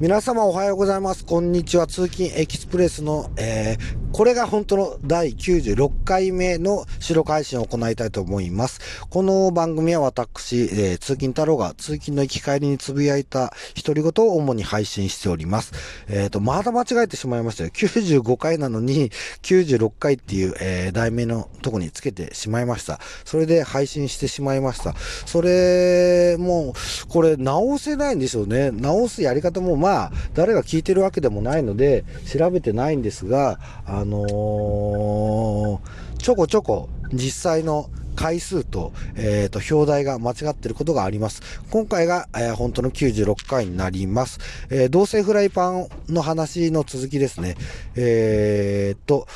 [0.00, 1.24] 皆様おはようございます。
[1.24, 1.88] こんにちは。
[1.88, 9.02] 通勤エキスプレスの、えー、これが本当の第96回目の収録配信を行いたいと思います。
[9.10, 15.72] この番組は私、えー、通勤太郎が通勤の行き帰りにつぶやいた独り言を主に配信しております。
[16.06, 17.70] えっ、ー、と、まだ間違えてしまいましたよ。
[17.70, 19.10] 95回なのに
[19.42, 23.00] 96回っていう、えー、題名のとこにつけてしまいました。
[23.24, 24.94] それで配信してしまいました。
[25.26, 28.70] それ、もう、これ直せないんでしょうね。
[28.70, 41.40] 直すやり方もまあまあ、誰が聞いてるわけでもないので、調べてないんですが、あのー、ちょこちょこ実際の回数と、えっ、ー、と、表題が間違ってることがあります。
[41.70, 44.40] 今回が、えー、本当の96回になります。
[44.70, 47.56] えー、同性フライパンの話の続きですね。
[47.94, 49.26] えー、と、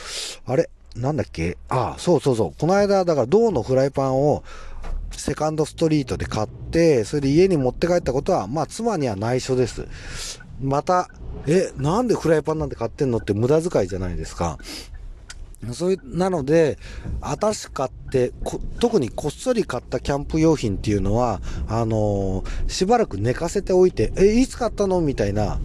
[0.44, 0.68] あれ？
[0.96, 1.56] なんだっけ？
[1.68, 2.54] あ、そうそうそう。
[2.60, 4.42] この間、だから銅のフライパンを、
[5.12, 9.86] セカンドストリートで買って、それで家に持って帰ったことは、まあ、妻には内緒です。
[10.60, 11.08] また、
[11.46, 14.58] え、なんでフライパンなんて買ってんのって無駄遣いじゃないですか。
[15.72, 16.78] そういう、なので、
[17.20, 18.32] 新しく買って、
[18.80, 25.60] 特にこっそり買ったキャンプ用品っていうのは、あのー、しばらく寝かせておいて、え、いつ買ったのみたいな、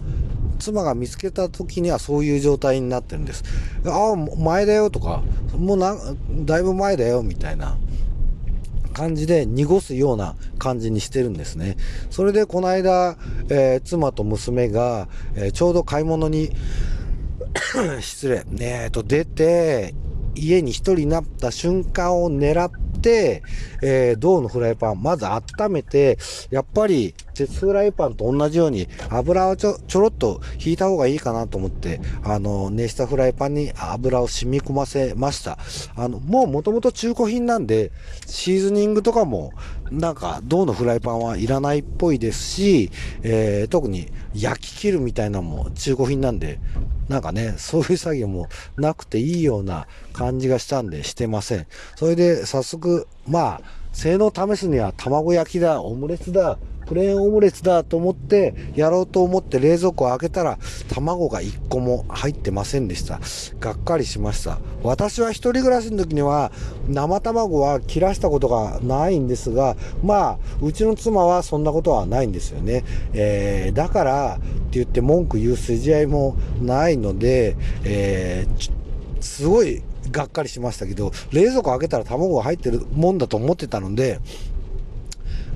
[0.60, 3.42] 妻が見つけた時にはそういう状態になってるんです。
[3.86, 5.22] ああ、前だよとか、
[5.56, 5.96] もうな、
[6.44, 7.76] だいぶ前だよみたいな。
[8.98, 11.76] 感じで濁すような感じにしてるんですね。
[12.10, 13.16] それでこの間、
[13.48, 16.50] えー、妻と娘が、えー、ちょうど買い物に
[18.02, 19.94] 失礼、えー、と出て、
[20.34, 26.18] 家に一人になった瞬間を狙って、えー、銅のフライパン、まず温めて、
[26.50, 35.58] やっぱり鉄フライパンと同じように油をちょ、ちょろっと引いた方がいいかなと思って、あの、熱したフライパンに油を染み込ませました。
[35.96, 37.92] あの、もう元々中古品なんで、
[38.26, 39.52] シーズニングとかも、
[39.90, 42.90] なんか、銅のフライパンはいらないっぽいですし、
[43.22, 46.60] えー、特に焼き切るみたいなのも中古品なんで、
[47.08, 51.66] なんかね、そういう作業もなくていいような感じがしたんでしてません。
[51.96, 53.60] それで早速、まあ、
[53.92, 63.20] 性能試すには卵焼きだ、オムレツだ、プレーンオムレツだと思って、やろうと思って冷蔵庫を開けたら、卵が1個も入ってませんでした。
[63.60, 64.58] がっかりしました。
[64.82, 66.50] 私は一人暮らしの時には、
[66.88, 72.84] 生卵は切らしたことがないんですが、まあ、うちの妻はそんなことはないんですよね。
[73.12, 78.72] えー、だから、って言って文句言う筋合いもないので、えー、
[79.20, 84.20] すごいがっかりしましたけど、冷蔵庫開けたら卵が入ってるもんだと思ってたので、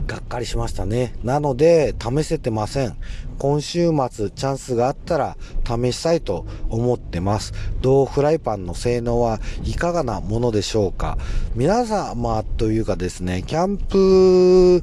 [0.06, 1.14] がっかりしましたね。
[1.22, 2.96] なので、試せてません。
[3.38, 7.52] 今週末、チャンスがあったら、試したいと思ってます。
[7.80, 11.18] 銅フライパンの性能はいかがなものでしょうか
[11.54, 14.82] 皆様というかですね、キャンプ、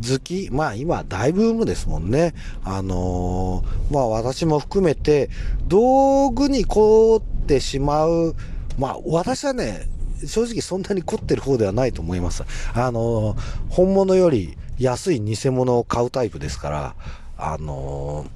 [0.00, 2.34] 好きまあ今大ブームですもんね。
[2.64, 5.28] あのー、まあ私も含めて
[5.66, 8.34] 道具に凝ってしまう。
[8.78, 9.88] まあ私はね、
[10.26, 12.44] 正直そんなに凝ってる方ではないと思います。
[12.74, 13.36] あの、
[13.68, 16.94] 本物より安い偽物を買うタイプですから、
[17.36, 18.26] あの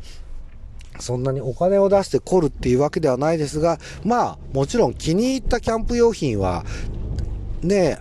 [1.01, 6.65] そんなにお金を出して凝るっていうわけではないですが、まあ、もちろん気に入ったキャンプ用品は、
[7.63, 7.99] ね、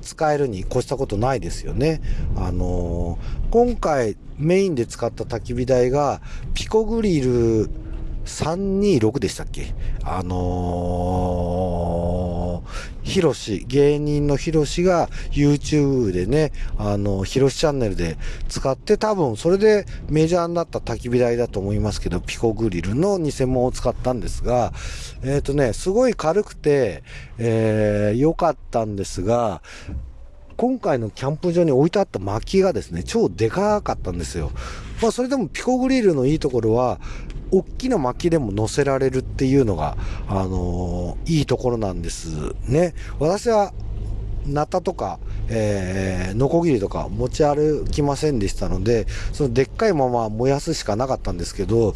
[0.00, 2.00] 使えるに越したことないですよね。
[2.36, 3.18] あの
[3.50, 6.22] 今回メインで使った焚き火台が、
[6.54, 7.68] ピコグリル
[8.24, 9.74] 326でしたっけ？
[10.02, 10.38] あのー、
[13.12, 18.16] ヒロシ、芸人のヒロシが YouTube でね、あの、ヒロシチャンネルで
[18.48, 24.72] 使って多分それでメジャーになった焚き火台だと思いますけど、ピコグリルの偽物を使ったんですが、
[25.22, 27.02] えっ、ー、とね、すごい軽くて、
[27.36, 29.60] えー、良かったんですが、
[30.56, 34.52] 今回のキャンプ場に置いてあった薪がですね、超でかかったんですよ。
[35.02, 36.98] まあそれでもピコグリルのいいところは、
[37.52, 39.96] 大きな薪でも乗せられるっていうのが、
[40.26, 42.94] あのー、いいところなんですね。
[43.18, 43.72] 私は、
[44.46, 51.94] ナタとか、えー、ノコギリとか持ち歩きませんでしたので、そのでっかいまま燃やすしかなかったんですけど、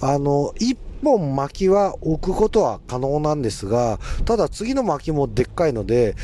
[0.00, 6.16] あの、一本薪は置くことは可能なんですが、ただ次の薪もでっかいので、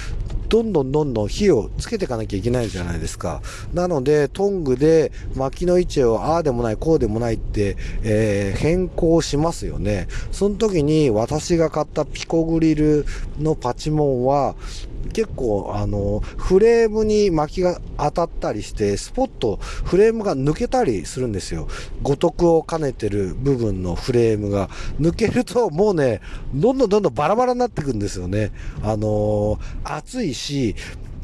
[0.49, 3.43] どんどんどんどん火をつけていかなきゃいけないじゃないですか。
[3.75, 10.09] なので、トングで薪の位置をああでもない、こうでもないって、えー、変更しますよね。
[10.33, 13.07] その時に私が買ったピコグリル
[13.39, 14.55] のパチモンは、
[15.09, 21.69] 結構、あの、フレームに薪が当たったりして、スポッとフレームが抜けたりするんですよ。
[22.03, 24.69] 五徳を兼ねてる部分のフレームが。
[25.01, 26.21] 抜けるともうね、
[26.55, 28.53] どんどんどんどんバラバラになっていくんですよね。
[28.83, 30.75] あの熱いし、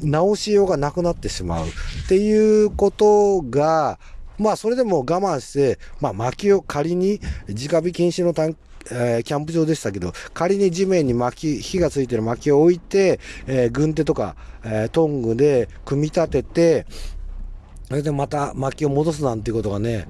[0.02, 1.68] 直しようがなくなってしまうっ
[2.08, 3.98] ていうことが、
[4.38, 8.56] まあ、それでも我慢して、まあ、薪を仮に、直火禁止のタン
[8.90, 16.86] えー、キャンプ場でしたけど、仮に地面に薪、火がついてる薪を置いて、えー、軍手とか、えー、トングで組み立てて、
[17.88, 20.06] それでまた薪を戻すなんていうことがね、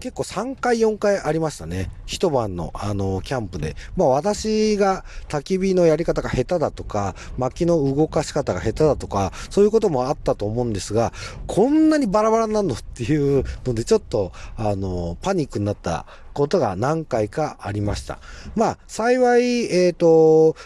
[0.00, 1.90] 結構3回4回ありましたね。
[2.06, 3.76] 一晩の、あの、キャンプで。
[3.96, 11.12] まあ私が焚き火のやり方が下手だとか、薪の動かし方が下手だとか、そういうこともあったと思うんですが、
[11.46, 16.06] こんなにバラバラになるのっていうので、ちょっと、あの、パニックになった
[16.40, 18.18] ことが何回かありました。
[18.56, 19.42] まあ、幸い、
[19.72, 20.56] えっ、ー、と、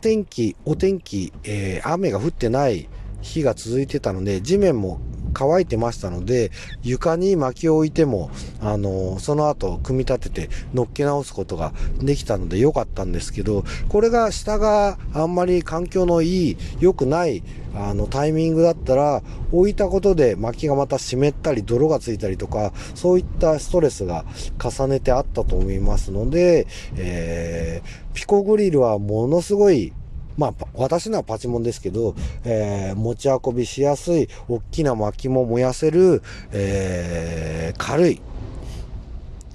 [0.00, 2.88] 天気、お天気、えー、雨が降ってない
[3.20, 5.00] 日が続いてたので、地面も
[5.32, 6.50] 乾いてましたので、
[6.82, 8.30] 床に薪を置いても、
[8.60, 17.42] あの、その後組み立てて乗っけ直すことができたので良かったんですけど、これが下があんまり環境のいい、良くない、
[17.74, 19.22] あの、タイミングだったら、
[19.52, 24.24] 置いたことで薪がまた湿ったり泥がついたりとか、そういったストレスが
[24.62, 26.66] 重ねてあったと思いますので、
[26.96, 29.92] えー、ピコグリルはものすごい
[30.38, 32.14] まあ、私のはパチモンですけど、
[32.44, 38.20] えー、持ち運びしやすい、大きな薪も燃やせる、えー、軽い。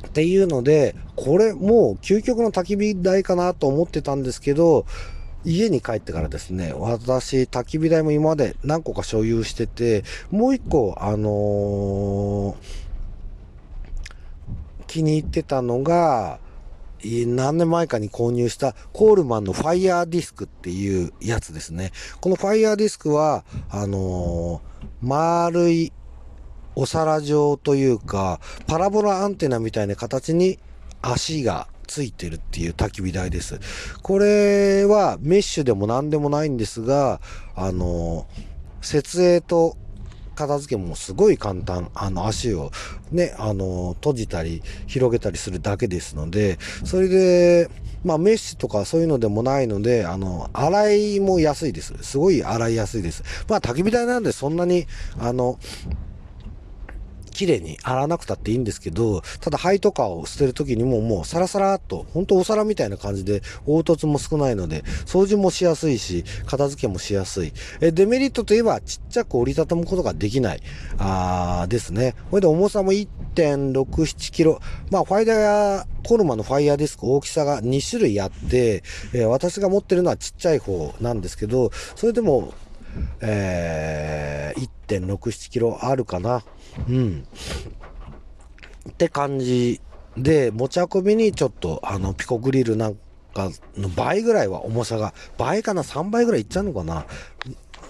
[0.07, 4.85] っていうので、これもう究極の焚き火台かなと思ってたんですけど、
[5.45, 12.55] 家に帰ってからですね、私、焚き火台も今まで何個か所有してて、もう一個、あのー、
[14.87, 16.39] 気に入ってたのが、
[17.27, 21.91] 何年前かに購入したコールマンのファイヤーディスクっていうやつですね。
[22.21, 25.91] このファイヤーディスクは、あのー、丸い
[26.75, 30.59] お皿状というか、パラボラアンテナみたいな形に
[31.01, 33.59] 足がついてるっていう焚き火台です。
[34.01, 37.19] これはメッシュでも何でもないんですが、
[37.55, 39.77] あのー、設営と
[40.35, 41.89] 片付けもすごい簡単。
[41.93, 42.71] あの、足を
[43.11, 47.69] ね、あの、閉じたり、広げたりするだけですので、それで、
[48.03, 51.93] まあ、メッシュとかそういうのでもないので、あの、洗いも安いです。
[52.01, 53.23] すごい洗いやすいです。
[53.47, 54.87] まあ、焚き火台なんでそんなに、
[55.17, 55.57] あの、
[57.33, 67.53] 綺麗に洗わなくたっていいんですけど、ただ灰とかを捨てる時にももうサラサラっと、ほんとお皿みたいな感じで凹凸も少ないので、掃除もしやすいし、片付けもしやすい。
[67.81, 70.61] えデメリットといえばちっちゃく折りたたむことができない。
[70.97, 72.15] あーですね。
[72.29, 74.59] これで重さも1.67キロ。
[74.91, 78.83] まあ、ファイヤー、コルマのファイヤーディスク大きさが2種類あって、
[79.13, 82.53] えー、私が持ってるのはちっちゃい方なんですけど、それでも、
[83.21, 86.43] えー、1.67キロあるかな。
[86.87, 87.27] うん。
[88.89, 89.81] って感じ
[90.17, 92.95] で、持ち運びにちょっと、あの、ピコグリルなん
[93.33, 97.05] かの倍ぐらいは重さが、倍かな ?3 倍ぐらいいっちゃうのかな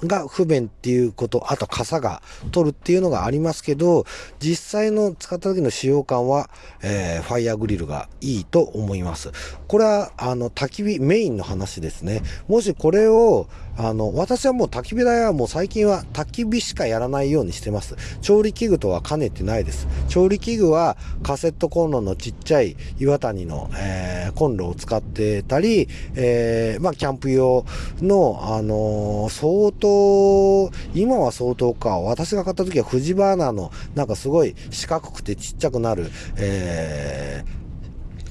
[0.07, 4.05] が不便っていうこと、あと傘が取るっていうのがありますけど、
[4.39, 6.49] 実際の使った時の使用感は、
[6.81, 9.31] えー、ファイヤーグリルがいいと思います。
[9.67, 12.21] これは、あの、焚き火メインの話ですね。
[12.47, 13.47] もしこれを、
[13.77, 17.95] あの、私はもう焚き火台はもう最近は焚き火しかやらないようにしてます。
[18.21, 19.87] 調理器具とは兼ねてないです。
[20.09, 27.65] 調理器具はカセットコンロのちっちゃい岩谷の、えー、コンロを使ってたり、えー、まあ、キャンプ用
[28.01, 37.62] の、あのー、相当、今は相当か、私が買った時はフジバーナーの、なんかすごい四角くてちっちゃくなる、えー、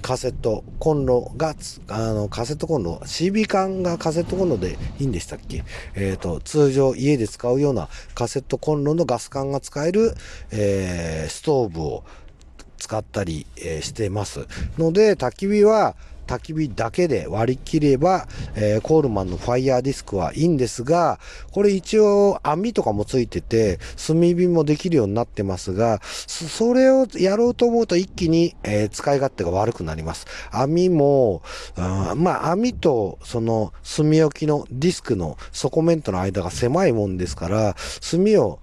[0.02, 1.54] カセットコンロが、
[1.88, 5.64] あの、カセットコンロ、CB 缶がカセットコンロでいいんでしたっけ？
[5.94, 10.14] えっ、ー、と、通常家で使うようなカセットコンロのガス管が使える、
[10.50, 12.04] えー、ストーブを
[12.78, 14.46] 使ったり、え、してます。
[14.76, 15.94] ので、焚き火は、
[16.26, 21.18] 焚き火だけで割り切れば、えー、コールマンのファイヤーディスクはいいんですが、
[21.50, 30.26] これ一応網とかもついてて、炭火もできるようになってますが、それをやろうと思うと一気に、えー、使い勝手が悪くなります。
[30.50, 31.42] 網も、
[31.76, 37.76] うん、まあ網とその炭置きのディスクの底面との間が狭いもんですから、
[38.10, 38.58] 炭を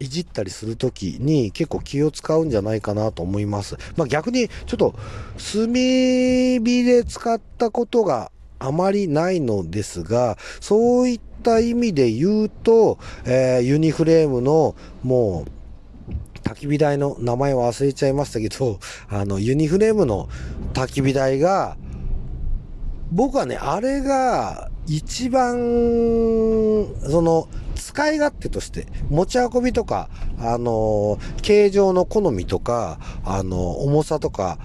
[0.00, 3.76] いじったりするときに結構気を使うんじゃないかなと思います。
[3.96, 4.94] まあ逆にちょっと
[5.36, 15.60] 炭火で使ったことがあまりないのですが、そういった意味で言うと、えー、ユニフレームのもう
[16.42, 20.28] 焚き火台の名前を忘れちゃいましたけど、 あの、ユニフレームの
[20.74, 21.76] 焚き火台が、
[23.12, 25.56] 僕はね、あれが一番、
[27.08, 30.08] その、使い勝手として、持ち運びとか、
[30.38, 34.58] あの、形状の好みとか、あの、重さとか、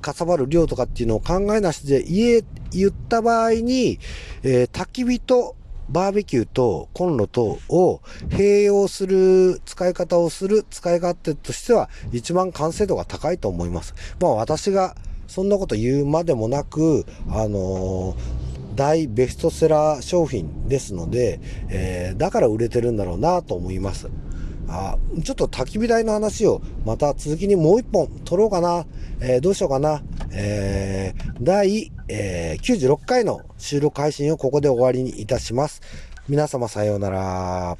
[0.00, 3.98] かさばる量とかっていうのを考えなしで言え、言った場合に、
[4.42, 5.56] えー、焚き火と
[5.88, 13.94] バーベキューとコンロとを併用する使い方をする使い勝手としては一番完成度が高いと思います。
[14.20, 14.96] まあ私が
[15.28, 18.45] そんなこと言うまでもなく、あのー
[18.76, 24.08] 大ベストセラー商品ですので、えー、だから売れてるんだろうなと思います。
[24.68, 28.86] あちょっと焚き火台の話をまた続きにもう一本撮ろうかな。
[29.20, 30.02] えー、どうしようかな。
[30.30, 35.80] えー、第、えー、96回の収録配信をここで終わりにいたします。
[36.28, 37.76] 皆様さようなら。